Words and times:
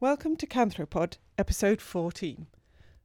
Welcome 0.00 0.36
to 0.36 0.46
Canthropod, 0.46 1.16
episode 1.36 1.80
14 1.80 2.46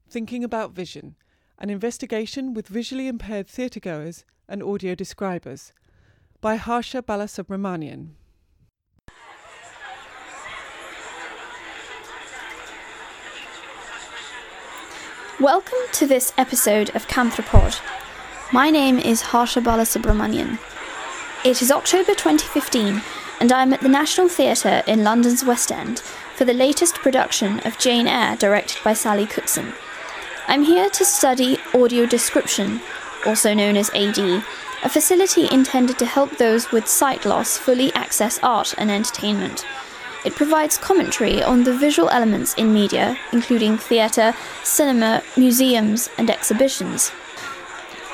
Thinking 0.08 0.44
About 0.44 0.74
Vision, 0.74 1.16
an 1.58 1.72
investigation 1.72 2.54
with 2.54 2.68
visually 2.68 3.08
impaired 3.08 3.48
theatregoers 3.48 4.26
and 4.48 4.62
audio 4.62 4.94
describers 4.94 5.74
by 6.40 6.58
Harsha 6.58 7.02
Balasubramanian. 7.02 8.10
Welcome 15.40 15.80
to 15.94 16.06
this 16.06 16.32
episode 16.38 16.92
of 16.96 17.08
Canthropod. 17.08 17.82
My 18.54 18.70
name 18.70 19.00
is 19.00 19.24
Harsha 19.24 19.62
Balasubramanian. 19.62 20.60
It 21.44 21.64
is 21.64 21.72
October 21.72 22.14
2015, 22.14 23.02
and 23.40 23.52
I 23.52 23.64
am 23.64 23.74
at 23.74 23.82
the 23.82 23.90
National 23.90 24.30
Theatre 24.30 24.84
in 24.86 25.04
London's 25.04 25.44
West 25.44 25.72
End 25.72 26.04
for 26.36 26.46
the 26.46 26.54
latest 26.54 26.96
production 26.96 27.60
of 27.60 27.78
Jane 27.78 28.08
Eyre, 28.08 28.36
directed 28.36 28.84
by 28.84 28.94
Sally 28.94 29.26
Cookson. 29.26 29.74
I'm 30.48 30.64
here 30.64 30.90
to 30.90 31.06
study 31.06 31.58
audio 31.74 32.06
description, 32.06 32.82
also 33.26 33.54
known 33.54 33.78
as 33.78 33.90
AD, 33.94 34.18
a 34.18 34.90
facility 34.90 35.48
intended 35.50 35.98
to 36.00 36.06
help 36.06 36.38
those 36.38 36.72
with 36.72 36.88
sight 36.88 37.26
loss 37.26 37.58
fully 37.58 37.94
access 37.94 38.40
art 38.44 38.74
and 38.78 38.92
entertainment. 38.92 39.66
It 40.26 40.36
provides 40.36 40.78
commentary 40.78 41.44
on 41.44 41.64
the 41.64 41.78
visual 41.78 42.10
elements 42.10 42.54
in 42.56 42.74
media, 42.74 43.18
including 43.32 43.78
theatre, 43.78 44.34
cinema, 44.64 45.22
museums, 45.38 46.10
and 46.18 46.30
exhibitions. 46.30 47.12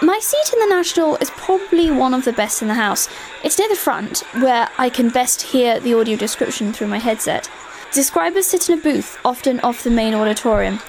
My 0.01 0.19
seat 0.19 0.53
in 0.53 0.59
the 0.59 0.75
National 0.75 1.17
is 1.17 1.29
probably 1.31 1.91
one 1.91 2.13
of 2.13 2.25
the 2.25 2.33
best 2.33 2.61
in 2.61 2.67
the 2.67 2.73
house. 2.75 3.09
It's 3.43 3.59
near 3.59 3.69
the 3.69 3.75
front, 3.75 4.19
where 4.39 4.69
I 4.77 4.89
can 4.89 5.09
best 5.09 5.41
hear 5.41 5.79
the 5.79 5.93
audio 5.93 6.15
description 6.15 6.71
through 6.71 6.87
my 6.87 6.99
headset. 6.99 7.49
Describers 7.93 8.45
sit 8.45 8.69
in 8.69 8.77
a 8.77 8.81
booth, 8.81 9.17
often 9.25 9.59
off 9.61 9.83
the 9.83 9.89
main 9.89 10.13
auditorium, 10.13 10.79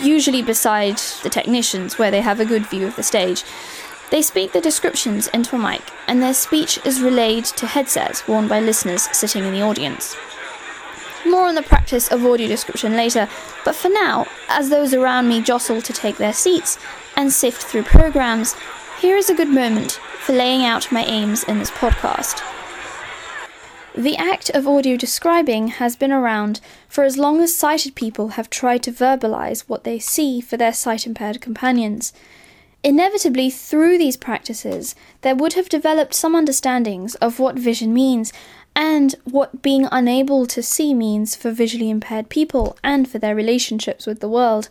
usually 0.00 0.40
beside 0.40 0.98
the 1.24 1.30
technicians, 1.30 1.98
where 1.98 2.12
they 2.12 2.20
have 2.20 2.38
a 2.38 2.44
good 2.44 2.64
view 2.66 2.86
of 2.86 2.94
the 2.94 3.02
stage. 3.02 3.42
They 4.10 4.22
speak 4.22 4.52
the 4.52 4.60
descriptions 4.60 5.26
into 5.28 5.56
a 5.56 5.58
mic, 5.58 5.82
and 6.06 6.22
their 6.22 6.32
speech 6.32 6.78
is 6.86 7.02
relayed 7.02 7.44
to 7.46 7.66
headsets 7.66 8.28
worn 8.28 8.46
by 8.46 8.60
listeners 8.60 9.02
sitting 9.10 9.42
in 9.42 9.52
the 9.52 9.62
audience. 9.62 10.16
More 11.26 11.48
on 11.48 11.56
the 11.56 11.62
practice 11.62 12.12
of 12.12 12.24
audio 12.24 12.46
description 12.46 12.96
later, 12.96 13.28
but 13.64 13.74
for 13.74 13.88
now, 13.88 14.26
as 14.48 14.68
those 14.68 14.94
around 14.94 15.26
me 15.26 15.42
jostle 15.42 15.82
to 15.82 15.92
take 15.92 16.18
their 16.18 16.32
seats 16.32 16.78
and 17.16 17.32
sift 17.32 17.64
through 17.64 17.82
programs, 17.82 18.54
here 19.00 19.16
is 19.16 19.28
a 19.28 19.34
good 19.34 19.48
moment 19.48 19.92
for 20.20 20.34
laying 20.34 20.64
out 20.64 20.92
my 20.92 21.02
aims 21.04 21.42
in 21.44 21.58
this 21.58 21.72
podcast. 21.72 22.42
The 23.96 24.16
act 24.16 24.50
of 24.50 24.66
audio 24.66 24.96
describing 24.96 25.68
has 25.68 25.94
been 25.94 26.10
around 26.10 26.60
for 26.88 27.04
as 27.04 27.16
long 27.16 27.40
as 27.40 27.54
sighted 27.54 27.94
people 27.94 28.30
have 28.30 28.50
tried 28.50 28.82
to 28.82 28.90
verbalize 28.90 29.68
what 29.68 29.84
they 29.84 30.00
see 30.00 30.40
for 30.40 30.56
their 30.56 30.72
sight 30.72 31.06
impaired 31.06 31.40
companions. 31.40 32.12
Inevitably, 32.82 33.50
through 33.50 33.98
these 33.98 34.16
practices, 34.16 34.96
there 35.20 35.36
would 35.36 35.52
have 35.52 35.68
developed 35.68 36.12
some 36.12 36.34
understandings 36.34 37.14
of 37.16 37.38
what 37.38 37.54
vision 37.54 37.94
means 37.94 38.32
and 38.74 39.14
what 39.22 39.62
being 39.62 39.86
unable 39.92 40.44
to 40.46 40.60
see 40.60 40.92
means 40.92 41.36
for 41.36 41.52
visually 41.52 41.88
impaired 41.88 42.28
people 42.28 42.76
and 42.82 43.08
for 43.08 43.20
their 43.20 43.36
relationships 43.36 44.06
with 44.06 44.18
the 44.18 44.28
world. 44.28 44.70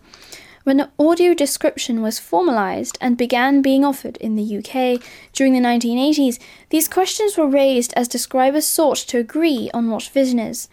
When 0.63 0.89
audio 0.97 1.33
description 1.33 2.01
was 2.01 2.19
formalized 2.19 2.97
and 3.01 3.17
began 3.17 3.61
being 3.61 3.83
offered 3.83 4.15
in 4.17 4.37
the 4.37 4.57
UK 4.57 5.03
during 5.33 5.51
the 5.51 5.59
1980s, 5.59 6.39
these 6.69 6.87
questions 6.87 7.37
were 7.37 7.47
raised 7.47 7.93
as 7.97 8.07
describers 8.07 8.65
sought 8.65 8.95
to 9.09 9.17
agree 9.17 9.69
on 9.73 9.89
what 9.89 10.03
vision 10.03 10.39
is. 10.39 10.69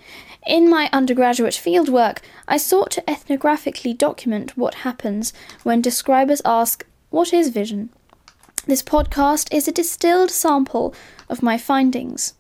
In 0.46 0.70
my 0.70 0.88
undergraduate 0.92 1.54
fieldwork, 1.54 2.18
I 2.46 2.56
sought 2.56 2.92
to 2.92 3.02
ethnographically 3.02 3.98
document 3.98 4.56
what 4.56 4.86
happens 4.86 5.32
when 5.64 5.82
describers 5.82 6.40
ask, 6.44 6.86
What 7.10 7.32
is 7.32 7.48
vision? 7.48 7.90
This 8.66 8.84
podcast 8.84 9.52
is 9.52 9.66
a 9.66 9.72
distilled 9.72 10.30
sample 10.30 10.94
of 11.28 11.42
my 11.42 11.58
findings. 11.58 12.34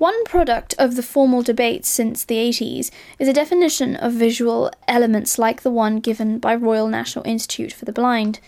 One 0.00 0.24
product 0.24 0.74
of 0.78 0.96
the 0.96 1.02
formal 1.02 1.42
debate 1.42 1.84
since 1.84 2.24
the 2.24 2.36
80s 2.36 2.90
is 3.18 3.28
a 3.28 3.34
definition 3.34 3.96
of 3.96 4.14
visual 4.14 4.70
elements 4.88 5.38
like 5.38 5.60
the 5.60 5.70
one 5.70 6.00
given 6.00 6.38
by 6.38 6.54
Royal 6.54 6.88
National 6.88 7.26
Institute 7.26 7.70
for 7.70 7.84
the 7.84 7.92
Blind. 7.92 8.40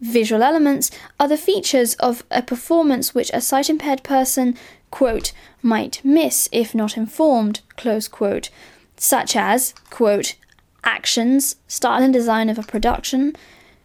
Visual 0.00 0.44
elements 0.44 0.92
are 1.18 1.26
the 1.26 1.36
features 1.36 1.94
of 1.94 2.22
a 2.30 2.40
performance 2.40 3.16
which 3.16 3.32
a 3.34 3.40
sight 3.40 3.68
impaired 3.68 4.04
person, 4.04 4.56
quote, 4.92 5.32
might 5.60 6.00
miss 6.04 6.48
if 6.52 6.72
not 6.72 6.96
informed, 6.96 7.62
close 7.76 8.06
quote, 8.06 8.50
such 8.96 9.34
as, 9.34 9.74
quote, 9.90 10.36
actions, 10.84 11.56
style 11.66 12.00
and 12.00 12.12
design 12.12 12.48
of 12.48 12.60
a 12.60 12.62
production, 12.62 13.34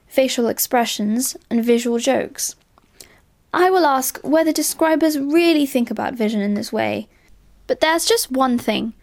facial 0.08 0.48
expressions, 0.48 1.36
and 1.50 1.66
visual 1.66 1.98
jokes. 1.98 2.56
I 3.54 3.70
will 3.70 3.86
ask 3.86 4.20
whether 4.24 4.52
describers 4.54 5.20
really 5.20 5.66
think 5.66 5.92
about 5.92 6.14
vision 6.14 6.42
in 6.42 6.54
this 6.54 6.72
way. 6.72 7.08
But 7.68 7.82
there's 7.82 8.06
just 8.06 8.32
one 8.32 8.58
thing. 8.58 8.94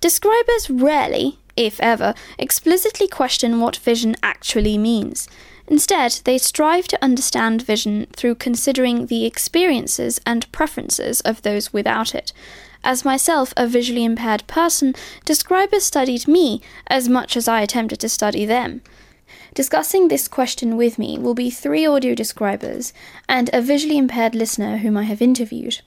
Describers 0.00 0.70
rarely, 0.70 1.38
if 1.56 1.80
ever, 1.80 2.14
explicitly 2.38 3.08
question 3.08 3.60
what 3.60 3.76
vision 3.76 4.14
actually 4.22 4.78
means. 4.78 5.28
Instead, 5.66 6.20
they 6.24 6.38
strive 6.38 6.88
to 6.88 7.04
understand 7.04 7.62
vision 7.62 8.06
through 8.16 8.36
considering 8.36 9.06
the 9.06 9.26
experiences 9.26 10.20
and 10.24 10.50
preferences 10.52 11.20
of 11.22 11.42
those 11.42 11.72
without 11.72 12.14
it. 12.14 12.32
As 12.84 13.04
myself 13.04 13.52
a 13.56 13.66
visually 13.66 14.04
impaired 14.04 14.46
person, 14.46 14.94
describers 15.24 15.84
studied 15.84 16.28
me 16.28 16.62
as 16.86 17.08
much 17.08 17.36
as 17.36 17.48
I 17.48 17.60
attempted 17.60 18.00
to 18.00 18.08
study 18.08 18.46
them. 18.46 18.82
Discussing 19.58 20.06
this 20.06 20.28
question 20.28 20.76
with 20.76 21.00
me 21.00 21.18
will 21.18 21.34
be 21.34 21.50
three 21.50 21.84
audio 21.84 22.14
describers 22.14 22.92
and 23.28 23.50
a 23.52 23.60
visually 23.60 23.98
impaired 23.98 24.36
listener 24.36 24.76
whom 24.76 24.96
I 24.96 25.02
have 25.02 25.20
interviewed. 25.20 25.80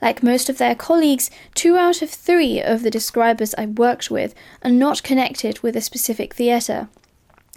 Like 0.00 0.22
most 0.22 0.48
of 0.48 0.58
their 0.58 0.76
colleagues, 0.76 1.28
two 1.56 1.76
out 1.76 2.00
of 2.00 2.10
three 2.10 2.62
of 2.62 2.84
the 2.84 2.92
describers 2.92 3.56
I 3.58 3.66
worked 3.66 4.08
with 4.08 4.36
are 4.62 4.70
not 4.70 5.02
connected 5.02 5.58
with 5.64 5.74
a 5.74 5.80
specific 5.80 6.34
theatre. 6.34 6.88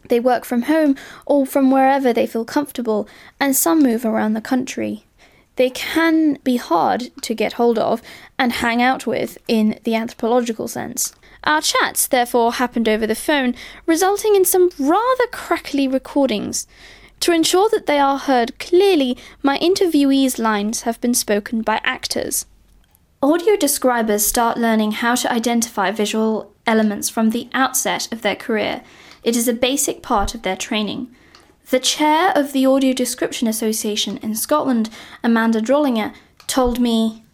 They 0.10 0.20
work 0.20 0.46
from 0.46 0.64
home 0.64 0.96
or 1.28 1.46
from 1.46 1.70
wherever 1.70 2.12
they 2.12 2.26
feel 2.26 2.44
comfortable, 2.44 3.08
and 3.40 3.56
some 3.56 3.84
move 3.84 4.04
around 4.04 4.34
the 4.34 4.42
country. 4.42 5.06
They 5.58 5.70
can 5.70 6.40
be 6.44 6.58
hard 6.58 7.12
to 7.22 7.36
get 7.36 7.54
hold 7.54 7.78
of 7.78 8.02
and 8.40 8.52
hang 8.52 8.82
out 8.82 9.06
with 9.06 9.38
in 9.48 9.80
the 9.84 9.94
anthropological 9.94 10.68
sense. 10.68 11.14
Our 11.46 11.62
chats 11.62 12.08
therefore 12.08 12.54
happened 12.54 12.90
over 12.90 13.06
the 13.06 13.16
phone, 13.16 13.56
resulting 13.86 14.36
in 14.36 14.46
some 14.46 14.72
rather 14.80 15.28
crackly 15.32 15.88
recordings. 15.88 16.66
To 17.22 17.32
ensure 17.32 17.70
that 17.70 17.86
they 17.86 18.00
are 18.00 18.18
heard 18.18 18.58
clearly, 18.60 19.18
my 19.44 19.58
interviewees' 19.60 20.40
lines 20.40 20.82
have 20.82 21.00
been 21.02 21.14
spoken 21.14 21.62
by 21.62 21.82
actors. 21.84 22.46
Audio 23.22 23.56
describers 23.56 24.26
start 24.26 24.58
learning 24.58 24.94
how 24.94 25.16
to 25.16 25.32
identify 25.32 25.92
visual 25.92 26.54
elements 26.68 27.10
from 27.10 27.30
the 27.30 27.50
outset 27.54 28.12
of 28.12 28.22
their 28.22 28.36
career. 28.36 28.82
It 29.24 29.36
is 29.36 29.48
a 29.48 29.54
basic 29.54 30.04
part 30.04 30.36
of 30.36 30.42
their 30.42 30.56
training. 30.56 31.16
The 31.72 31.80
chair 31.80 32.32
of 32.36 32.54
the 32.54 32.66
Audio 32.66 32.94
Description 32.94 33.48
Association 33.48 34.18
in 34.18 34.36
Scotland, 34.36 34.90
Amanda 35.24 35.62
Drollinger, 35.62 36.14
told 36.46 36.80
me 36.80 37.25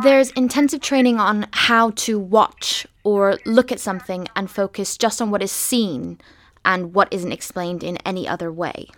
There's 0.00 0.30
intensive 0.30 0.80
training 0.80 1.20
on 1.20 1.48
how 1.52 1.90
to 1.90 2.18
watch 2.18 2.86
or 3.04 3.38
look 3.44 3.70
at 3.70 3.78
something 3.78 4.26
and 4.34 4.50
focus 4.50 4.96
just 4.96 5.20
on 5.20 5.30
what 5.30 5.42
is 5.42 5.52
seen 5.52 6.18
and 6.64 6.94
what 6.94 7.12
isn't 7.12 7.32
explained 7.32 7.84
in 7.84 7.98
any 7.98 8.26
other 8.26 8.50
way. 8.50 8.88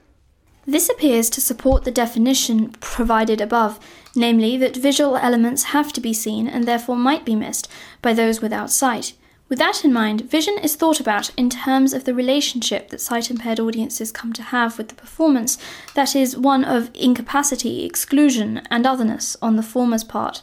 This 0.67 0.89
appears 0.89 1.29
to 1.31 1.41
support 1.41 1.85
the 1.85 1.91
definition 1.91 2.71
provided 2.81 3.41
above, 3.41 3.81
namely 4.15 4.57
that 4.59 4.77
visual 4.77 5.17
elements 5.17 5.65
have 5.65 5.93
to 5.95 6.01
be 6.01 6.15
seen 6.15 6.47
and 6.47 6.65
therefore 6.65 6.97
might 6.97 7.25
be 7.25 7.35
missed 7.35 7.69
by 8.01 8.13
those 8.13 8.41
without 8.41 8.71
sight. 8.71 9.15
With 9.49 9.59
that 9.59 9.85
in 9.85 9.93
mind, 9.93 10.23
vision 10.23 10.57
is 10.59 10.75
thought 10.75 11.01
about 11.01 11.31
in 11.37 11.51
terms 11.51 11.93
of 11.93 12.05
the 12.05 12.15
relationship 12.15 12.89
that 12.89 13.01
sight 13.01 13.31
impaired 13.31 13.61
audiences 13.61 14.11
come 14.11 14.33
to 14.33 14.43
have 14.43 14.79
with 14.79 14.89
the 14.89 14.95
performance, 14.95 15.59
that 15.95 16.17
is, 16.17 16.37
one 16.37 16.65
of 16.65 16.91
incapacity, 16.95 17.85
exclusion, 17.85 18.63
and 18.71 18.87
otherness 18.87 19.37
on 19.43 19.57
the 19.57 19.63
former's 19.63 20.05
part. 20.05 20.43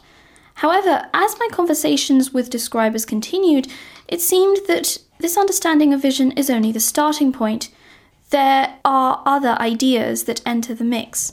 However, 0.62 1.08
as 1.12 1.34
my 1.40 1.48
conversations 1.50 2.32
with 2.32 2.48
describers 2.48 3.04
continued, 3.04 3.66
it 4.06 4.20
seemed 4.20 4.58
that 4.68 4.96
this 5.18 5.36
understanding 5.36 5.92
of 5.92 6.00
vision 6.00 6.30
is 6.32 6.48
only 6.48 6.70
the 6.70 6.78
starting 6.78 7.32
point. 7.32 7.68
There 8.30 8.78
are 8.84 9.24
other 9.26 9.56
ideas 9.58 10.22
that 10.24 10.40
enter 10.46 10.72
the 10.72 10.84
mix. 10.84 11.32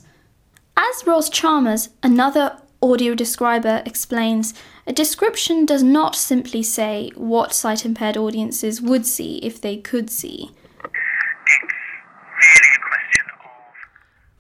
As 0.76 1.06
Roz 1.06 1.30
Chalmers, 1.30 1.90
another 2.02 2.58
audio 2.82 3.14
describer, 3.14 3.84
explains, 3.86 4.56
a 4.88 4.94
description 4.94 5.64
does 5.64 5.84
not 5.84 6.16
simply 6.16 6.64
say 6.64 7.12
what 7.14 7.54
sight 7.54 7.86
impaired 7.86 8.18
audiences 8.18 8.82
would 8.82 9.06
see 9.06 9.38
if 9.44 9.62
they 9.62 9.78
could 9.78 10.10
see. 10.10 10.50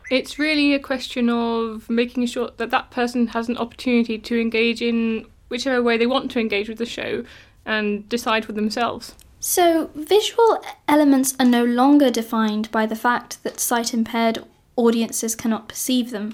It's 0.09 0.39
really 0.39 0.73
a 0.73 0.79
question 0.79 1.29
of 1.29 1.89
making 1.89 2.25
sure 2.25 2.49
that 2.57 2.71
that 2.71 2.89
person 2.89 3.27
has 3.27 3.47
an 3.47 3.57
opportunity 3.57 4.17
to 4.17 4.39
engage 4.39 4.81
in 4.81 5.27
whichever 5.49 5.83
way 5.83 5.97
they 5.97 6.07
want 6.07 6.31
to 6.31 6.39
engage 6.39 6.67
with 6.67 6.79
the 6.79 6.85
show 6.85 7.23
and 7.65 8.07
decide 8.09 8.45
for 8.45 8.53
themselves. 8.53 9.15
So, 9.39 9.89
visual 9.95 10.61
elements 10.87 11.35
are 11.39 11.45
no 11.45 11.63
longer 11.63 12.09
defined 12.09 12.69
by 12.71 12.85
the 12.85 12.95
fact 12.95 13.41
that 13.43 13.59
sight 13.59 13.93
impaired 13.93 14.43
audiences 14.75 15.35
cannot 15.35 15.69
perceive 15.69 16.11
them. 16.11 16.33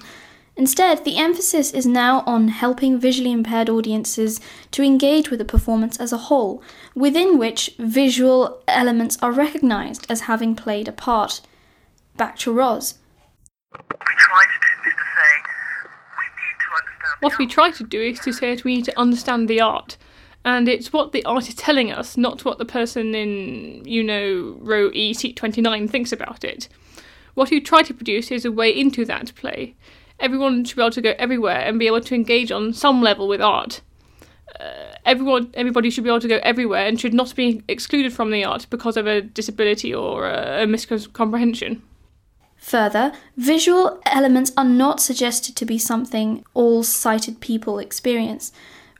Instead, 0.56 1.04
the 1.04 1.18
emphasis 1.18 1.72
is 1.72 1.86
now 1.86 2.20
on 2.26 2.48
helping 2.48 2.98
visually 2.98 3.30
impaired 3.30 3.68
audiences 3.68 4.40
to 4.70 4.82
engage 4.82 5.28
with 5.28 5.38
the 5.38 5.44
performance 5.44 6.00
as 6.00 6.12
a 6.12 6.28
whole, 6.28 6.62
within 6.94 7.38
which 7.38 7.72
visual 7.78 8.62
elements 8.66 9.18
are 9.20 9.32
recognized 9.32 10.06
as 10.10 10.22
having 10.22 10.56
played 10.56 10.88
a 10.88 10.92
part. 10.92 11.42
Back 12.16 12.38
to 12.38 12.52
Roz. 12.52 12.94
What 17.20 17.38
we 17.38 17.46
try 17.46 17.70
to 17.70 17.84
do 17.84 18.00
is 18.00 18.20
to 18.20 18.32
say 18.32 18.54
that 18.54 18.64
we 18.64 18.76
need 18.76 18.84
to 18.84 18.98
understand 18.98 19.48
the 19.48 19.60
art. 19.60 19.96
And 20.44 20.68
it's 20.68 20.92
what 20.92 21.12
the 21.12 21.24
art 21.24 21.48
is 21.48 21.54
telling 21.54 21.90
us, 21.90 22.16
not 22.16 22.44
what 22.44 22.58
the 22.58 22.64
person 22.64 23.14
in, 23.14 23.84
you 23.84 24.04
know, 24.04 24.56
row 24.60 24.90
E, 24.92 25.12
seat 25.12 25.34
29 25.34 25.88
thinks 25.88 26.12
about 26.12 26.44
it. 26.44 26.68
What 27.34 27.50
we 27.50 27.60
try 27.60 27.82
to 27.82 27.92
produce 27.92 28.30
is 28.30 28.44
a 28.44 28.52
way 28.52 28.70
into 28.70 29.04
that 29.06 29.34
play. 29.34 29.74
Everyone 30.20 30.64
should 30.64 30.76
be 30.76 30.82
able 30.82 30.92
to 30.92 31.02
go 31.02 31.14
everywhere 31.18 31.60
and 31.60 31.78
be 31.78 31.86
able 31.86 32.00
to 32.00 32.14
engage 32.14 32.52
on 32.52 32.72
some 32.72 33.02
level 33.02 33.28
with 33.28 33.40
art. 33.40 33.80
Uh, 34.60 34.94
everyone, 35.04 35.50
everybody 35.54 35.90
should 35.90 36.04
be 36.04 36.10
able 36.10 36.20
to 36.20 36.28
go 36.28 36.38
everywhere 36.42 36.86
and 36.86 37.00
should 37.00 37.12
not 37.12 37.34
be 37.34 37.62
excluded 37.68 38.12
from 38.12 38.30
the 38.30 38.44
art 38.44 38.66
because 38.70 38.96
of 38.96 39.06
a 39.06 39.20
disability 39.20 39.92
or 39.92 40.28
a, 40.28 40.62
a 40.62 40.66
miscomprehension. 40.66 41.82
Further, 42.66 43.12
visual 43.36 44.00
elements 44.06 44.50
are 44.56 44.64
not 44.64 44.98
suggested 44.98 45.54
to 45.54 45.64
be 45.64 45.78
something 45.78 46.44
all 46.52 46.82
sighted 46.82 47.38
people 47.38 47.78
experience. 47.78 48.50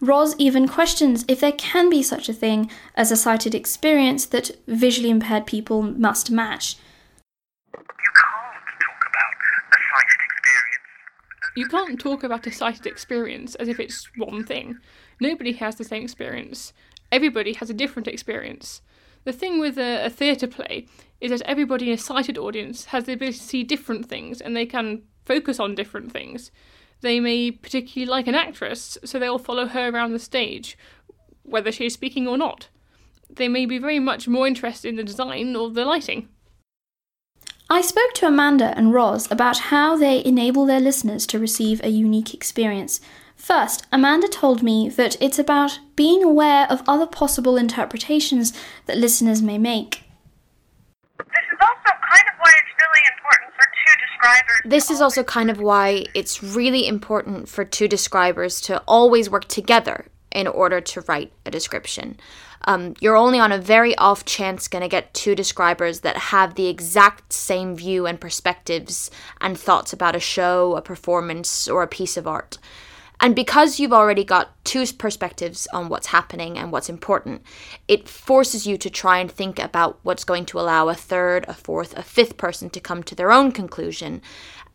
Roz 0.00 0.36
even 0.38 0.68
questions 0.68 1.24
if 1.26 1.40
there 1.40 1.50
can 1.50 1.90
be 1.90 2.00
such 2.00 2.28
a 2.28 2.32
thing 2.32 2.70
as 2.94 3.10
a 3.10 3.16
sighted 3.16 3.56
experience 3.56 4.24
that 4.26 4.52
visually 4.68 5.10
impaired 5.10 5.46
people 5.46 5.82
must 5.82 6.30
match. 6.30 6.76
You 7.76 7.82
can't 8.14 8.78
talk 8.78 9.02
about 9.10 9.66
a 9.66 9.80
sighted 9.90 10.20
experience 10.30 11.56
You 11.56 11.66
can't 11.66 12.00
talk 12.00 12.22
about 12.22 12.46
a 12.46 12.52
sighted 12.52 12.86
experience 12.86 13.56
as 13.56 13.66
if 13.66 13.80
it's 13.80 14.08
one 14.16 14.44
thing. 14.44 14.78
Nobody 15.18 15.54
has 15.54 15.74
the 15.74 15.82
same 15.82 16.04
experience. 16.04 16.72
Everybody 17.10 17.54
has 17.54 17.68
a 17.68 17.74
different 17.74 18.06
experience. 18.06 18.80
The 19.24 19.32
thing 19.32 19.58
with 19.58 19.76
a, 19.76 20.04
a 20.04 20.10
theatre 20.10 20.46
play 20.46 20.86
is 21.20 21.30
that 21.30 21.42
everybody 21.42 21.88
in 21.88 21.94
a 21.94 21.98
sighted 21.98 22.38
audience 22.38 22.86
has 22.86 23.04
the 23.04 23.12
ability 23.12 23.38
to 23.38 23.44
see 23.44 23.64
different 23.64 24.08
things 24.08 24.40
and 24.40 24.54
they 24.54 24.66
can 24.66 25.02
focus 25.24 25.58
on 25.58 25.74
different 25.74 26.12
things. 26.12 26.50
They 27.00 27.20
may 27.20 27.50
particularly 27.50 28.08
like 28.10 28.26
an 28.26 28.34
actress, 28.34 28.96
so 29.04 29.18
they'll 29.18 29.38
follow 29.38 29.66
her 29.66 29.88
around 29.88 30.12
the 30.12 30.18
stage, 30.18 30.78
whether 31.42 31.70
she 31.70 31.86
is 31.86 31.94
speaking 31.94 32.26
or 32.26 32.38
not. 32.38 32.68
They 33.28 33.48
may 33.48 33.66
be 33.66 33.78
very 33.78 33.98
much 33.98 34.28
more 34.28 34.46
interested 34.46 34.88
in 34.88 34.96
the 34.96 35.04
design 35.04 35.56
or 35.56 35.70
the 35.70 35.84
lighting. 35.84 36.28
I 37.68 37.80
spoke 37.80 38.12
to 38.14 38.26
Amanda 38.28 38.76
and 38.78 38.94
Roz 38.94 39.28
about 39.30 39.58
how 39.58 39.96
they 39.96 40.24
enable 40.24 40.66
their 40.66 40.80
listeners 40.80 41.26
to 41.26 41.38
receive 41.38 41.80
a 41.82 41.88
unique 41.88 42.32
experience. 42.32 43.00
First, 43.34 43.84
Amanda 43.92 44.28
told 44.28 44.62
me 44.62 44.88
that 44.90 45.20
it's 45.20 45.38
about 45.38 45.80
being 45.96 46.22
aware 46.22 46.66
of 46.70 46.82
other 46.86 47.06
possible 47.06 47.56
interpretations 47.56 48.52
that 48.86 48.96
listeners 48.96 49.42
may 49.42 49.58
make. 49.58 50.05
This 51.56 51.70
is 51.70 51.90
also 51.90 51.90
kind 52.12 52.28
of 52.28 52.38
why 52.38 52.54
it's 52.54 52.82
really 52.82 53.06
important 53.12 53.54
for 53.54 53.64
two 53.72 53.96
describers. 54.04 54.60
This 54.64 54.90
is 54.90 55.00
also 55.00 55.22
kind 55.22 55.50
of 55.50 55.60
why 55.60 56.06
it's 56.14 56.42
really 56.42 56.86
important 56.86 57.48
for 57.48 57.64
two 57.64 57.88
describers 57.88 58.60
to 58.62 58.82
always 58.86 59.30
work 59.30 59.46
together 59.46 60.06
in 60.32 60.46
order 60.46 60.80
to 60.80 61.00
write 61.02 61.32
a 61.46 61.50
description. 61.50 62.18
Um, 62.64 62.94
you're 63.00 63.16
only 63.16 63.38
on 63.38 63.52
a 63.52 63.58
very 63.58 63.96
off 63.96 64.24
chance 64.24 64.66
going 64.66 64.82
to 64.82 64.88
get 64.88 65.14
two 65.14 65.34
describers 65.34 66.00
that 66.00 66.16
have 66.16 66.56
the 66.56 66.66
exact 66.66 67.32
same 67.32 67.76
view 67.76 68.06
and 68.06 68.20
perspectives 68.20 69.10
and 69.40 69.58
thoughts 69.58 69.92
about 69.92 70.16
a 70.16 70.20
show, 70.20 70.74
a 70.76 70.82
performance, 70.82 71.68
or 71.68 71.82
a 71.82 71.88
piece 71.88 72.16
of 72.16 72.26
art. 72.26 72.58
And 73.20 73.34
because 73.34 73.80
you've 73.80 73.92
already 73.92 74.24
got 74.24 74.52
two 74.64 74.84
perspectives 74.98 75.66
on 75.72 75.88
what's 75.88 76.08
happening 76.08 76.58
and 76.58 76.70
what's 76.70 76.90
important, 76.90 77.42
it 77.88 78.08
forces 78.08 78.66
you 78.66 78.76
to 78.78 78.90
try 78.90 79.18
and 79.18 79.30
think 79.30 79.58
about 79.58 79.98
what's 80.02 80.24
going 80.24 80.44
to 80.46 80.60
allow 80.60 80.88
a 80.88 80.94
third, 80.94 81.44
a 81.48 81.54
fourth, 81.54 81.96
a 81.96 82.02
fifth 82.02 82.36
person 82.36 82.68
to 82.70 82.80
come 82.80 83.02
to 83.04 83.14
their 83.14 83.32
own 83.32 83.52
conclusion 83.52 84.20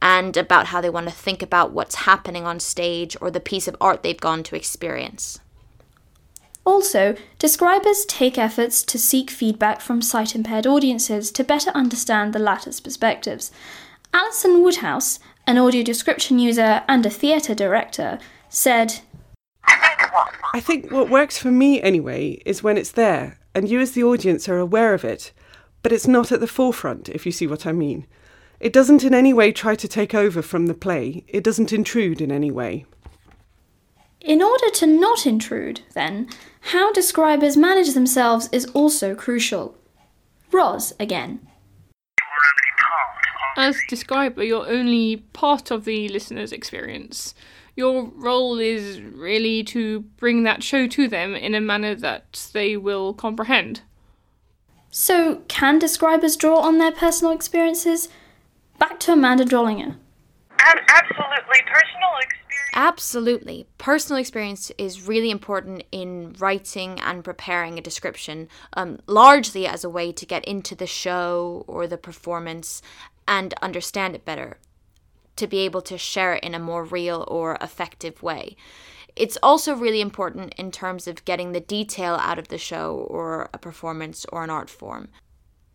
and 0.01 0.35
about 0.35 0.67
how 0.67 0.81
they 0.81 0.89
want 0.89 1.07
to 1.07 1.13
think 1.13 1.43
about 1.43 1.71
what's 1.71 1.95
happening 1.95 2.45
on 2.45 2.59
stage 2.59 3.15
or 3.21 3.29
the 3.29 3.39
piece 3.39 3.67
of 3.67 3.77
art 3.79 4.01
they've 4.01 4.19
gone 4.19 4.41
to 4.41 4.55
experience. 4.55 5.39
Also, 6.65 7.15
describers 7.39 8.05
take 8.05 8.37
efforts 8.37 8.83
to 8.83 8.97
seek 8.97 9.29
feedback 9.29 9.81
from 9.81 10.01
sight 10.01 10.35
impaired 10.35 10.67
audiences 10.67 11.31
to 11.31 11.43
better 11.43 11.71
understand 11.71 12.33
the 12.33 12.39
latter's 12.39 12.79
perspectives. 12.79 13.51
Alison 14.13 14.61
Woodhouse, 14.61 15.19
an 15.47 15.57
audio 15.57 15.83
description 15.83 16.39
user 16.39 16.83
and 16.87 17.05
a 17.05 17.09
theatre 17.09 17.55
director, 17.55 18.19
said, 18.49 18.99
I 20.53 20.59
think 20.59 20.91
what 20.91 21.09
works 21.09 21.37
for 21.37 21.51
me 21.51 21.81
anyway 21.81 22.41
is 22.45 22.63
when 22.63 22.77
it's 22.77 22.91
there 22.91 23.39
and 23.53 23.69
you 23.69 23.79
as 23.79 23.91
the 23.91 24.03
audience 24.03 24.47
are 24.47 24.57
aware 24.57 24.93
of 24.93 25.03
it, 25.03 25.31
but 25.83 25.91
it's 25.91 26.07
not 26.07 26.31
at 26.31 26.39
the 26.39 26.47
forefront, 26.47 27.09
if 27.09 27.25
you 27.25 27.31
see 27.31 27.47
what 27.47 27.65
I 27.65 27.71
mean. 27.71 28.07
It 28.59 28.73
doesn't 28.73 29.03
in 29.03 29.13
any 29.13 29.33
way 29.33 29.51
try 29.51 29.75
to 29.75 29.87
take 29.87 30.13
over 30.13 30.41
from 30.41 30.67
the 30.67 30.73
play, 30.73 31.25
it 31.27 31.43
doesn't 31.43 31.73
intrude 31.73 32.21
in 32.21 32.31
any 32.31 32.51
way. 32.51 32.85
In 34.19 34.41
order 34.41 34.69
to 34.69 34.85
not 34.85 35.25
intrude, 35.25 35.81
then, 35.95 36.29
how 36.61 36.93
describers 36.93 37.57
manage 37.57 37.93
themselves 37.93 38.47
is 38.51 38.67
also 38.67 39.15
crucial. 39.15 39.75
Roz, 40.51 40.93
again. 40.99 41.47
As 43.57 43.77
describer, 43.89 44.43
you're 44.43 44.69
only 44.69 45.17
part 45.33 45.71
of 45.71 45.85
the 45.85 46.07
listener's 46.09 46.51
experience. 46.51 47.33
Your 47.75 48.11
role 48.15 48.59
is 48.59 49.01
really 49.01 49.63
to 49.65 50.01
bring 50.17 50.43
that 50.43 50.63
show 50.63 50.87
to 50.87 51.07
them 51.07 51.35
in 51.35 51.55
a 51.55 51.61
manner 51.61 51.95
that 51.95 52.49
they 52.53 52.77
will 52.77 53.13
comprehend. 53.13 53.81
So, 54.89 55.37
can 55.47 55.79
describers 55.79 56.35
draw 56.35 56.59
on 56.59 56.77
their 56.77 56.91
personal 56.91 57.33
experiences? 57.33 58.09
Back 58.77 58.99
to 59.01 59.13
Amanda 59.13 59.45
Drollinger. 59.45 59.95
absolutely. 60.59 61.61
Personal 61.65 62.11
experience. 62.21 62.41
Absolutely. 62.73 63.67
Personal 63.77 64.19
experience 64.19 64.71
is 64.77 65.07
really 65.07 65.29
important 65.29 65.83
in 65.91 66.35
writing 66.39 66.99
and 66.99 67.23
preparing 67.23 67.77
a 67.77 67.81
description, 67.81 68.49
um, 68.73 68.99
largely 69.07 69.65
as 69.65 69.83
a 69.83 69.89
way 69.89 70.11
to 70.11 70.25
get 70.25 70.43
into 70.45 70.75
the 70.75 70.87
show 70.87 71.63
or 71.67 71.87
the 71.87 71.97
performance 71.97 72.81
and 73.27 73.53
understand 73.61 74.15
it 74.15 74.25
better, 74.25 74.57
to 75.35 75.47
be 75.47 75.59
able 75.59 75.81
to 75.81 75.97
share 75.97 76.33
it 76.33 76.43
in 76.43 76.53
a 76.53 76.59
more 76.59 76.83
real 76.83 77.25
or 77.27 77.57
effective 77.61 78.21
way. 78.21 78.55
It's 79.15 79.37
also 79.43 79.75
really 79.75 80.01
important 80.01 80.53
in 80.57 80.71
terms 80.71 81.07
of 81.07 81.25
getting 81.25 81.51
the 81.51 81.59
detail 81.59 82.15
out 82.15 82.39
of 82.39 82.47
the 82.47 82.57
show 82.57 83.05
or 83.09 83.49
a 83.53 83.57
performance 83.57 84.25
or 84.31 84.43
an 84.43 84.49
art 84.49 84.69
form. 84.69 85.09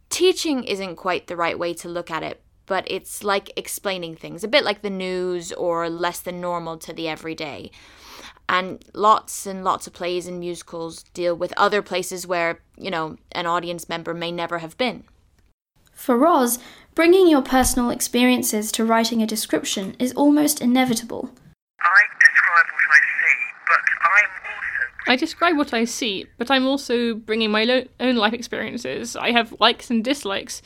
Teaching 0.09 0.65
isn't 0.65 0.97
quite 0.97 1.27
the 1.27 1.37
right 1.37 1.59
way 1.59 1.75
to 1.75 1.89
look 1.89 2.11
at 2.11 2.23
it, 2.23 2.43
but 2.65 2.85
it's 2.87 3.23
like 3.23 3.53
explaining 3.57 4.17
things, 4.17 4.43
a 4.43 4.49
bit 4.49 4.65
like 4.65 4.83
the 4.83 4.91
news 4.91 5.53
or 5.53 5.89
less 5.91 6.21
than 6.21 6.41
normal 6.41 6.79
to 6.79 6.93
the 6.93 7.09
everyday. 7.09 7.71
And 8.49 8.85
lots 8.95 9.47
and 9.47 9.65
lots 9.65 9.87
of 9.87 9.93
plays 9.93 10.27
and 10.27 10.39
musicals 10.39 11.03
deal 11.03 11.35
with 11.35 11.53
other 11.57 11.83
places 11.83 12.27
where, 12.27 12.61
you 12.77 12.91
know, 12.91 13.17
an 13.33 13.47
audience 13.47 13.89
member 13.89 14.15
may 14.15 14.31
never 14.31 14.59
have 14.59 14.79
been. 14.79 15.05
For 15.97 16.17
Roz, 16.17 16.59
bringing 16.95 17.27
your 17.27 17.41
personal 17.41 17.89
experiences 17.89 18.71
to 18.73 18.85
writing 18.85 19.23
a 19.23 19.27
description 19.27 19.97
is 19.99 20.13
almost 20.13 20.61
inevitable. 20.61 21.31
I 21.81 22.03
describe 22.21 22.67
what 22.71 22.85
I 22.91 23.01
see, 23.19 23.37
but 23.67 23.81
I'm 24.05 24.31
also. 24.53 25.11
I 25.11 25.17
describe 25.17 25.57
what 25.57 25.75
I 25.75 25.85
see, 25.87 26.27
but 26.37 26.51
I'm 26.51 26.67
also 26.67 27.15
bringing 27.15 27.51
my 27.51 27.65
lo- 27.65 27.87
own 27.99 28.17
life 28.17 28.35
experiences. 28.35 29.17
I 29.17 29.33
have 29.33 29.59
likes 29.59 29.91
and 29.91 30.05
dislikes. 30.05 30.61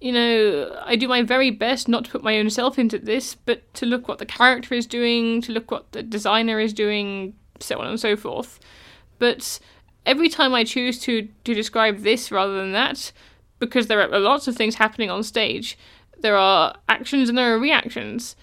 You 0.00 0.12
know, 0.12 0.82
I 0.82 0.96
do 0.96 1.08
my 1.08 1.22
very 1.22 1.50
best 1.50 1.86
not 1.86 2.06
to 2.06 2.10
put 2.10 2.24
my 2.24 2.38
own 2.38 2.48
self 2.48 2.78
into 2.78 2.98
this, 2.98 3.34
but 3.34 3.72
to 3.74 3.86
look 3.86 4.08
what 4.08 4.18
the 4.18 4.26
character 4.26 4.74
is 4.74 4.86
doing, 4.86 5.42
to 5.42 5.52
look 5.52 5.70
what 5.70 5.92
the 5.92 6.02
designer 6.02 6.58
is 6.58 6.72
doing, 6.72 7.34
so 7.60 7.78
on 7.78 7.86
and 7.86 8.00
so 8.00 8.16
forth. 8.16 8.58
But 9.18 9.60
every 10.06 10.30
time 10.30 10.54
I 10.54 10.64
choose 10.64 10.98
to, 11.00 11.28
to 11.44 11.54
describe 11.54 11.98
this 11.98 12.32
rather 12.32 12.56
than 12.56 12.72
that, 12.72 13.12
because 13.60 13.86
there 13.86 14.00
are 14.00 14.18
lots 14.18 14.48
of 14.48 14.56
things 14.56 14.74
happening 14.74 15.10
on 15.10 15.22
stage, 15.22 15.78
there 16.18 16.36
are 16.36 16.74
actions 16.88 17.28
and 17.28 17.38
there 17.38 17.54
are 17.54 17.58
reactions. 17.58 18.34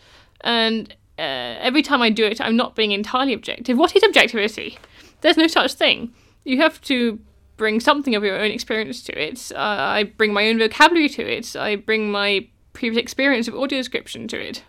And 0.41 0.95
uh, 1.19 1.57
every 1.59 1.81
time 1.81 2.01
I 2.01 2.09
do 2.09 2.25
it, 2.25 2.39
I'm 2.39 2.55
not 2.55 2.75
being 2.75 2.91
entirely 2.91 3.33
objective. 3.33 3.77
What 3.77 3.95
is 3.95 4.03
objectivity? 4.03 4.77
There's 5.21 5.37
no 5.37 5.47
such 5.47 5.73
thing. 5.73 6.13
You 6.43 6.57
have 6.61 6.79
to 6.81 7.19
bring 7.57 7.79
something 7.79 8.15
of 8.15 8.23
your 8.23 8.37
own 8.37 8.51
experience 8.51 9.01
to 9.03 9.19
it. 9.19 9.51
Uh, 9.53 9.57
I 9.59 10.03
bring 10.03 10.31
my 10.31 10.47
own 10.47 10.59
vocabulary 10.59 11.09
to 11.09 11.27
it. 11.27 11.55
I 11.55 11.75
bring 11.75 12.11
my 12.11 12.47
previous 12.73 13.01
experience 13.01 13.47
of 13.47 13.55
audio 13.55 13.79
description 13.79 14.27
to 14.27 14.39
it. 14.39 14.63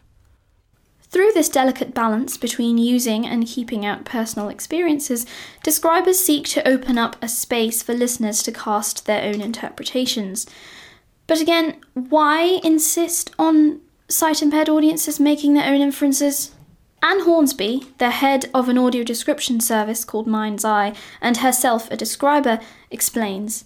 Through 1.11 1.33
this 1.33 1.49
delicate 1.49 1.95
balance 1.95 2.37
between 2.37 2.77
using 2.77 3.27
and 3.27 3.47
keeping 3.47 3.87
out 3.87 4.05
personal 4.05 4.50
experiences, 4.50 5.25
describers 5.62 6.19
seek 6.19 6.45
to 6.49 6.69
open 6.69 6.99
up 6.99 7.17
a 7.23 7.29
space 7.29 7.83
for 7.83 7.95
listeners 7.95 8.43
to 8.43 8.53
cast 8.53 9.07
their 9.07 9.23
own 9.25 9.41
interpretations. 9.41 10.47
But 11.27 11.41
again, 11.41 11.77
why 11.95 12.61
insist 12.62 13.31
on 13.38 13.81
sight 14.09 14.43
impaired 14.43 14.69
audiences 14.69 15.19
making 15.19 15.55
their 15.55 15.73
own 15.73 15.81
inferences? 15.81 16.55
Anne 17.03 17.21
Hornsby, 17.21 17.87
the 17.99 18.11
head 18.11 18.50
of 18.53 18.69
an 18.69 18.77
audio 18.77 19.05
description 19.05 19.61
service 19.61 20.05
called 20.05 20.27
Mind's 20.27 20.65
Eye, 20.65 20.95
and 21.21 21.38
herself 21.38 21.91
a 21.91 21.97
describer, 21.97 22.61
explains. 22.91 23.65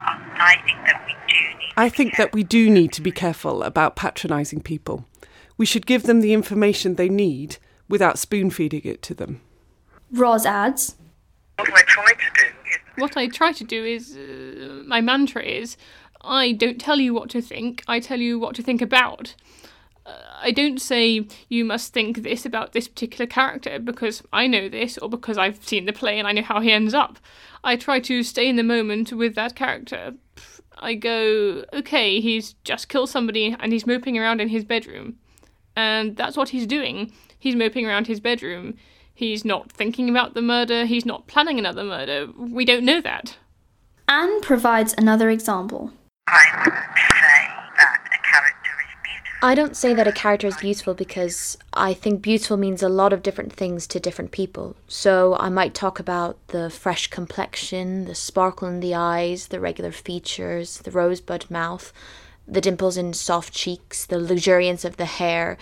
I 0.00 0.56
think 0.64 0.86
that 0.86 1.04
we 1.06 1.12
do 1.28 1.58
need. 1.58 1.72
I 1.76 1.88
think 1.88 2.16
that 2.16 2.32
we 2.32 2.42
do 2.42 2.70
need 2.70 2.92
to 2.92 3.02
be 3.02 3.12
careful 3.12 3.62
about 3.62 3.94
patronising 3.94 4.62
people. 4.62 5.06
We 5.62 5.66
should 5.66 5.86
give 5.86 6.02
them 6.02 6.22
the 6.22 6.32
information 6.32 6.96
they 6.96 7.08
need 7.08 7.58
without 7.88 8.18
spoon 8.18 8.50
feeding 8.50 8.80
it 8.82 9.00
to 9.02 9.14
them. 9.14 9.42
Roz 10.10 10.44
adds, 10.44 10.96
What 11.56 11.70
I 11.72 11.82
try 11.82 12.12
to 12.14 12.30
do 12.34 12.46
is 12.68 12.78
What 12.96 13.16
I 13.16 13.28
try 13.28 13.52
to 13.52 13.62
do 13.62 13.84
is, 13.84 14.16
uh, 14.16 14.82
my 14.84 15.00
mantra 15.00 15.40
is, 15.40 15.76
I 16.20 16.50
don't 16.50 16.80
tell 16.80 16.98
you 16.98 17.14
what 17.14 17.30
to 17.30 17.40
think, 17.40 17.84
I 17.86 18.00
tell 18.00 18.18
you 18.18 18.40
what 18.40 18.56
to 18.56 18.62
think 18.64 18.82
about. 18.82 19.36
Uh, 20.04 20.10
I 20.40 20.50
don't 20.50 20.80
say 20.80 21.28
you 21.48 21.64
must 21.64 21.92
think 21.92 22.24
this 22.24 22.44
about 22.44 22.72
this 22.72 22.88
particular 22.88 23.26
character 23.28 23.78
because 23.78 24.20
I 24.32 24.48
know 24.48 24.68
this 24.68 24.98
or 24.98 25.08
because 25.08 25.38
I've 25.38 25.64
seen 25.64 25.86
the 25.86 25.92
play 25.92 26.18
and 26.18 26.26
I 26.26 26.32
know 26.32 26.42
how 26.42 26.58
he 26.58 26.72
ends 26.72 26.92
up. 26.92 27.20
I 27.62 27.76
try 27.76 28.00
to 28.00 28.24
stay 28.24 28.48
in 28.48 28.56
the 28.56 28.64
moment 28.64 29.12
with 29.12 29.36
that 29.36 29.54
character. 29.54 30.14
I 30.76 30.94
go, 30.94 31.64
okay, 31.72 32.20
he's 32.20 32.54
just 32.64 32.88
killed 32.88 33.10
somebody 33.10 33.54
and 33.60 33.72
he's 33.72 33.86
moping 33.86 34.18
around 34.18 34.40
in 34.40 34.48
his 34.48 34.64
bedroom. 34.64 35.18
And 35.76 36.16
that's 36.16 36.36
what 36.36 36.50
he's 36.50 36.66
doing. 36.66 37.12
He's 37.38 37.56
moping 37.56 37.86
around 37.86 38.06
his 38.06 38.20
bedroom. 38.20 38.74
He's 39.14 39.44
not 39.44 39.70
thinking 39.70 40.08
about 40.08 40.34
the 40.34 40.42
murder, 40.42 40.84
he's 40.84 41.06
not 41.06 41.26
planning 41.26 41.58
another 41.58 41.84
murder. 41.84 42.28
We 42.36 42.64
don't 42.64 42.84
know 42.84 43.00
that. 43.00 43.36
Anne 44.08 44.40
provides 44.40 44.94
another 44.96 45.30
example. 45.30 45.92
I 46.28 46.42
say 46.44 47.46
that 47.76 48.08
a 48.12 48.22
character 48.22 48.70
is 48.80 48.94
beautiful. 49.04 49.48
I 49.48 49.54
don't 49.54 49.76
say 49.76 49.94
that 49.94 50.06
a 50.06 50.12
character 50.12 50.46
is 50.46 50.56
beautiful 50.56 50.94
because 50.94 51.58
I 51.72 51.94
think 51.94 52.22
beautiful 52.22 52.56
means 52.56 52.82
a 52.82 52.88
lot 52.88 53.12
of 53.12 53.22
different 53.22 53.52
things 53.52 53.86
to 53.88 54.00
different 54.00 54.30
people. 54.32 54.76
So 54.88 55.36
I 55.38 55.48
might 55.50 55.74
talk 55.74 55.98
about 55.98 56.38
the 56.48 56.70
fresh 56.70 57.08
complexion, 57.08 58.06
the 58.06 58.14
sparkle 58.14 58.68
in 58.68 58.80
the 58.80 58.94
eyes, 58.94 59.48
the 59.48 59.60
regular 59.60 59.92
features, 59.92 60.78
the 60.78 60.90
rosebud 60.90 61.50
mouth, 61.50 61.92
the 62.46 62.60
dimples 62.60 62.96
in 62.96 63.12
soft 63.12 63.52
cheeks, 63.52 64.04
the 64.06 64.18
luxuriance 64.18 64.84
of 64.84 64.96
the 64.96 65.04
hair, 65.04 65.56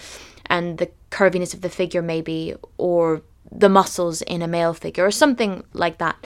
and 0.46 0.78
the 0.78 0.90
curviness 1.10 1.54
of 1.54 1.60
the 1.60 1.68
figure, 1.68 2.02
maybe, 2.02 2.54
or 2.78 3.22
the 3.50 3.68
muscles 3.68 4.22
in 4.22 4.42
a 4.42 4.48
male 4.48 4.74
figure, 4.74 5.04
or 5.04 5.10
something 5.10 5.64
like 5.72 5.98
that. 5.98 6.16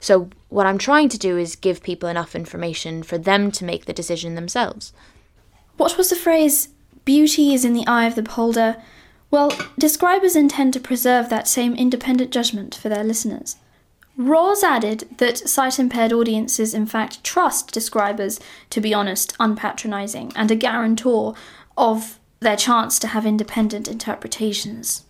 So, 0.00 0.30
what 0.48 0.66
I'm 0.66 0.78
trying 0.78 1.08
to 1.10 1.18
do 1.18 1.38
is 1.38 1.54
give 1.54 1.82
people 1.82 2.08
enough 2.08 2.34
information 2.34 3.02
for 3.02 3.18
them 3.18 3.50
to 3.52 3.64
make 3.64 3.84
the 3.84 3.92
decision 3.92 4.34
themselves. 4.34 4.92
What 5.76 5.96
was 5.96 6.10
the 6.10 6.16
phrase, 6.16 6.68
beauty 7.04 7.54
is 7.54 7.64
in 7.64 7.72
the 7.72 7.86
eye 7.86 8.06
of 8.06 8.16
the 8.16 8.22
beholder? 8.22 8.82
Well, 9.30 9.52
describers 9.78 10.36
intend 10.36 10.74
to 10.74 10.80
preserve 10.80 11.30
that 11.30 11.48
same 11.48 11.74
independent 11.74 12.30
judgment 12.32 12.74
for 12.74 12.88
their 12.88 13.04
listeners. 13.04 13.56
Roz 14.16 14.62
added 14.62 15.08
that 15.18 15.38
sight 15.38 15.78
impaired 15.78 16.12
audiences, 16.12 16.74
in 16.74 16.86
fact, 16.86 17.24
trust 17.24 17.72
describers 17.72 18.38
to 18.70 18.80
be 18.80 18.92
honest, 18.92 19.34
unpatronising, 19.40 20.32
and 20.36 20.50
a 20.50 20.56
guarantor 20.56 21.34
of 21.76 22.18
their 22.40 22.56
chance 22.56 22.98
to 22.98 23.08
have 23.08 23.24
independent 23.24 23.88
interpretations. 23.88 25.04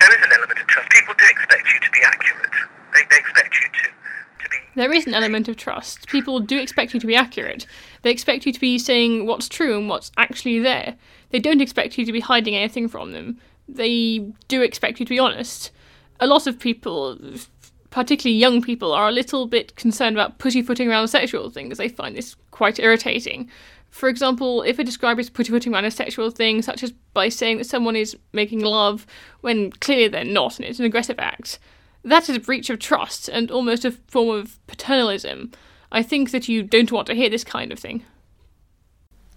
There 0.00 0.12
is 0.12 0.22
an 0.22 0.32
element 0.32 0.60
of 0.60 0.66
trust. 0.66 0.90
People 0.90 1.14
do 1.16 1.24
expect 1.24 1.72
you 1.72 1.80
to 1.80 1.90
be 1.90 2.00
accurate. 2.04 2.50
They, 2.92 3.00
they 3.10 3.16
expect 3.16 3.54
you 3.54 3.68
to, 3.72 4.44
to 4.44 4.50
be. 4.50 4.56
There 4.74 4.92
is 4.92 5.06
an 5.06 5.14
element 5.14 5.48
of 5.48 5.56
trust. 5.56 6.08
People 6.08 6.40
do 6.40 6.58
expect 6.58 6.94
you 6.94 7.00
to 7.00 7.06
be 7.06 7.16
accurate. 7.16 7.66
They 8.02 8.10
expect 8.10 8.44
you 8.44 8.52
to 8.52 8.60
be 8.60 8.78
saying 8.78 9.26
what's 9.26 9.48
true 9.48 9.78
and 9.78 9.88
what's 9.88 10.12
actually 10.18 10.58
there. 10.58 10.96
They 11.30 11.38
don't 11.38 11.62
expect 11.62 11.96
you 11.96 12.04
to 12.04 12.12
be 12.12 12.20
hiding 12.20 12.54
anything 12.54 12.88
from 12.88 13.12
them. 13.12 13.38
They 13.68 14.18
do 14.48 14.60
expect 14.60 15.00
you 15.00 15.06
to 15.06 15.10
be 15.10 15.18
honest. 15.18 15.70
A 16.20 16.26
lot 16.26 16.46
of 16.46 16.58
people, 16.60 17.18
particularly 17.94 18.36
young 18.36 18.60
people, 18.60 18.92
are 18.92 19.08
a 19.08 19.12
little 19.12 19.46
bit 19.46 19.76
concerned 19.76 20.16
about 20.16 20.38
pussyfooting 20.38 20.88
around 20.88 21.06
sexual 21.06 21.48
things. 21.48 21.78
They 21.78 21.88
find 21.88 22.16
this 22.16 22.34
quite 22.50 22.80
irritating. 22.80 23.48
For 23.90 24.08
example, 24.08 24.62
if 24.62 24.80
a 24.80 24.84
describer 24.84 25.20
is 25.20 25.30
pussyfooting 25.30 25.72
around 25.72 25.84
a 25.84 25.92
sexual 25.92 26.32
thing, 26.32 26.60
such 26.60 26.82
as 26.82 26.90
by 26.90 27.28
saying 27.28 27.58
that 27.58 27.66
someone 27.66 27.94
is 27.94 28.16
making 28.32 28.62
love 28.62 29.06
when 29.42 29.70
clearly 29.70 30.08
they're 30.08 30.24
not 30.24 30.58
and 30.58 30.66
it's 30.66 30.80
an 30.80 30.84
aggressive 30.84 31.20
act, 31.20 31.60
that 32.02 32.28
is 32.28 32.34
a 32.34 32.40
breach 32.40 32.68
of 32.68 32.80
trust 32.80 33.28
and 33.28 33.48
almost 33.52 33.84
a 33.84 33.92
form 33.92 34.40
of 34.40 34.58
paternalism. 34.66 35.52
I 35.92 36.02
think 36.02 36.32
that 36.32 36.48
you 36.48 36.64
don't 36.64 36.90
want 36.90 37.06
to 37.06 37.14
hear 37.14 37.30
this 37.30 37.44
kind 37.44 37.70
of 37.70 37.78
thing. 37.78 38.04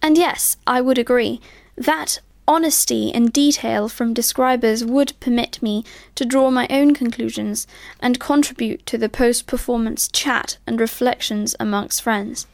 And 0.01 0.17
yes, 0.17 0.57
I 0.65 0.81
would 0.81 0.97
agree. 0.97 1.39
That 1.75 2.21
honesty 2.47 3.11
and 3.13 3.33
detail 3.33 3.89
from 3.89 4.13
describers 4.13 4.85
would 4.85 5.13
permit 5.19 5.61
me 5.61 5.83
to 6.15 6.25
draw 6.25 6.49
my 6.49 6.67
own 6.69 6.93
conclusions 6.93 7.67
and 7.99 8.19
contribute 8.19 8.85
to 8.85 8.97
the 8.97 9.09
post 9.09 9.47
performance 9.47 10.07
chat 10.07 10.57
and 10.65 10.79
reflections 10.79 11.55
amongst 11.59 12.01
friends. 12.01 12.47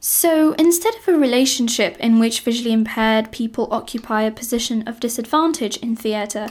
So, 0.00 0.52
instead 0.52 0.94
of 0.94 1.08
a 1.08 1.18
relationship 1.18 1.96
in 1.98 2.18
which 2.18 2.40
visually 2.40 2.72
impaired 2.72 3.32
people 3.32 3.68
occupy 3.70 4.22
a 4.22 4.30
position 4.30 4.86
of 4.86 5.00
disadvantage 5.00 5.76
in 5.78 5.96
theatre, 5.96 6.48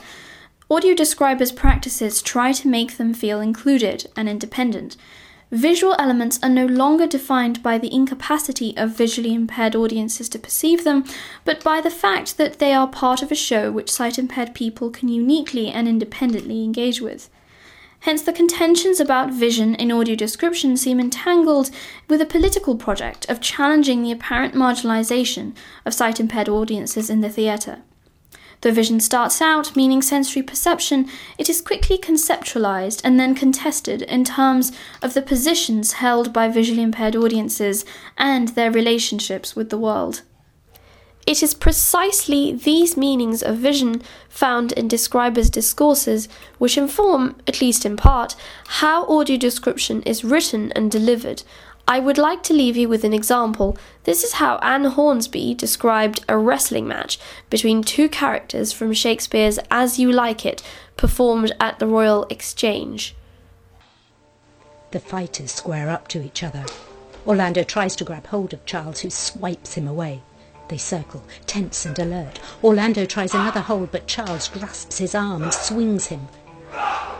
audio 0.69 0.93
describers' 0.93 1.51
practices 1.51 2.21
try 2.21 2.51
to 2.51 2.67
make 2.67 2.97
them 2.97 3.13
feel 3.13 3.39
included 3.39 4.07
and 4.15 4.27
independent. 4.27 4.97
Visual 5.55 5.95
elements 5.97 6.37
are 6.43 6.49
no 6.49 6.65
longer 6.65 7.07
defined 7.07 7.63
by 7.63 7.77
the 7.77 7.93
incapacity 7.93 8.75
of 8.75 8.89
visually 8.89 9.33
impaired 9.33 9.73
audiences 9.73 10.27
to 10.27 10.37
perceive 10.37 10.83
them, 10.83 11.05
but 11.45 11.63
by 11.63 11.79
the 11.79 11.89
fact 11.89 12.35
that 12.35 12.59
they 12.59 12.73
are 12.73 12.89
part 12.89 13.21
of 13.21 13.31
a 13.31 13.35
show 13.35 13.71
which 13.71 13.89
sight 13.89 14.19
impaired 14.19 14.53
people 14.53 14.89
can 14.89 15.07
uniquely 15.07 15.69
and 15.69 15.87
independently 15.87 16.61
engage 16.65 16.99
with. 16.99 17.29
Hence, 18.01 18.21
the 18.21 18.33
contentions 18.33 18.99
about 18.99 19.31
vision 19.31 19.75
in 19.75 19.93
audio 19.93 20.13
description 20.13 20.75
seem 20.75 20.99
entangled 20.99 21.71
with 22.09 22.19
a 22.19 22.25
political 22.25 22.75
project 22.75 23.25
of 23.29 23.39
challenging 23.39 24.03
the 24.03 24.11
apparent 24.11 24.55
marginalisation 24.55 25.55
of 25.85 25.93
sight 25.93 26.19
impaired 26.19 26.49
audiences 26.49 27.09
in 27.09 27.21
the 27.21 27.29
theatre. 27.29 27.81
Though 28.65 28.71
vision 28.71 28.99
starts 28.99 29.43
out 29.43 29.75
meaning 29.75 30.01
sensory 30.01 30.41
perception, 30.41 31.07
it 31.37 31.51
is 31.51 31.61
quickly 31.61 31.99
conceptualized 31.99 32.99
and 33.03 33.19
then 33.19 33.35
contested 33.35 34.01
in 34.01 34.23
terms 34.23 34.71
of 35.03 35.13
the 35.13 35.21
positions 35.21 35.93
held 36.01 36.33
by 36.33 36.47
visually 36.47 36.81
impaired 36.81 37.15
audiences 37.15 37.85
and 38.17 38.47
their 38.47 38.71
relationships 38.71 39.55
with 39.55 39.69
the 39.69 39.77
world. 39.77 40.23
It 41.27 41.43
is 41.43 41.53
precisely 41.53 42.53
these 42.53 42.97
meanings 42.97 43.43
of 43.43 43.57
vision 43.57 44.01
found 44.29 44.71
in 44.71 44.87
describers' 44.87 45.51
discourses 45.51 46.27
which 46.57 46.75
inform, 46.75 47.35
at 47.47 47.61
least 47.61 47.85
in 47.85 47.95
part, 47.95 48.35
how 48.81 49.05
audio 49.05 49.37
description 49.37 50.01
is 50.07 50.23
written 50.23 50.71
and 50.71 50.89
delivered. 50.89 51.43
I 51.87 51.99
would 51.99 52.17
like 52.17 52.41
to 52.43 52.53
leave 52.53 52.75
you 52.75 52.89
with 52.89 53.03
an 53.03 53.13
example. 53.13 53.77
This 54.05 54.23
is 54.23 54.33
how 54.33 54.57
Anne 54.57 54.85
Hornsby 54.85 55.53
described 55.53 56.25
a 56.27 56.35
wrestling 56.35 56.87
match 56.87 57.19
between 57.51 57.83
two 57.83 58.09
characters 58.09 58.71
from 58.71 58.91
Shakespeare's 58.91 59.59
As 59.69 59.99
You 59.99 60.11
Like 60.11 60.47
It, 60.47 60.63
performed 60.97 61.51
at 61.59 61.77
the 61.77 61.85
Royal 61.85 62.25
Exchange. 62.31 63.15
The 64.91 64.99
fighters 64.99 65.51
square 65.51 65.89
up 65.89 66.07
to 66.07 66.23
each 66.23 66.41
other. 66.41 66.65
Orlando 67.27 67.63
tries 67.63 67.95
to 67.97 68.03
grab 68.03 68.27
hold 68.27 68.53
of 68.53 68.65
Charles, 68.65 69.01
who 69.01 69.11
swipes 69.11 69.75
him 69.75 69.87
away. 69.87 70.23
They 70.69 70.77
circle, 70.77 71.23
tense 71.45 71.85
and 71.85 71.97
alert. 71.99 72.39
Orlando 72.63 73.05
tries 73.05 73.35
another 73.35 73.61
hold, 73.61 73.91
but 73.91 74.07
Charles 74.07 74.47
grasps 74.47 74.97
his 74.97 75.13
arm 75.13 75.43
and 75.43 75.53
swings 75.53 76.07
him. 76.07 76.27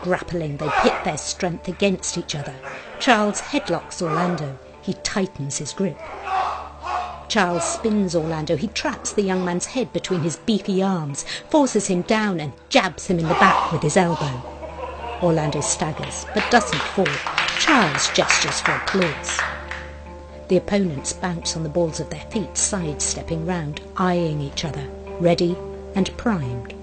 Grappling, 0.02 0.58
they 0.58 0.70
pit 0.82 0.94
their 1.04 1.18
strength 1.18 1.68
against 1.68 2.18
each 2.18 2.36
other. 2.36 2.54
Charles 3.00 3.42
headlocks 3.42 4.02
Orlando. 4.02 4.58
He 4.82 4.94
tightens 4.94 5.58
his 5.58 5.74
grip. 5.74 5.98
Charles 7.28 7.64
spins 7.64 8.16
Orlando. 8.16 8.56
He 8.56 8.68
traps 8.68 9.12
the 9.12 9.24
young 9.24 9.44
man's 9.44 9.66
head 9.66 9.92
between 9.94 10.22
his 10.22 10.36
beefy 10.38 10.84
arms, 10.84 11.26
forces 11.50 11.88
him 11.88 12.04
down, 12.04 12.40
and 12.40 12.54
jabs 12.70 13.08
him 13.08 13.20
in 13.20 13.28
the 13.28 13.34
back 13.36 13.72
with 13.72 13.82
his 13.82 13.98
elbow. 13.98 14.42
Orlando 15.24 15.62
staggers, 15.62 16.26
but 16.34 16.50
doesn't 16.52 16.78
fall. 16.78 17.08
Charles 17.60 18.12
gestures 18.14 18.62
for 18.62 18.74
applause. 18.74 19.40
The 20.50 20.58
opponents 20.58 21.14
bounce 21.14 21.56
on 21.58 21.64
the 21.64 21.70
balls 21.70 22.00
of 22.00 22.12
their 22.12 22.26
feet, 22.30 22.56
sidestepping 22.56 23.46
round, 23.48 23.82
eyeing 23.98 24.40
each 24.40 24.64
other, 24.66 24.88
ready 25.20 25.58
and 25.96 26.16
primed. 26.18 26.75